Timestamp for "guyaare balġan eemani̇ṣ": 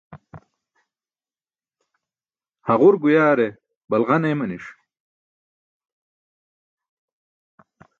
3.01-4.65